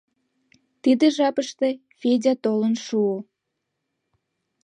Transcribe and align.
тиде 0.81 1.05
жапыште 1.17 1.69
Федя 1.99 2.33
толын 2.43 2.73
шуо. 2.85 3.17